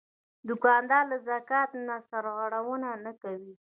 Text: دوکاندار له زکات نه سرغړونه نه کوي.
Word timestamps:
دوکاندار 0.47 1.03
له 1.11 1.17
زکات 1.29 1.69
نه 1.87 1.95
سرغړونه 2.09 2.89
نه 3.05 3.11
کوي. 3.21 3.53